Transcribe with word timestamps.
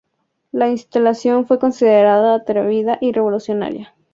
La 0.51 0.67
instalación 0.67 1.45
fue 1.45 1.59
considerada 1.59 2.33
atrevida 2.33 2.97
y 3.01 3.11
revolucionaria. 3.11 3.93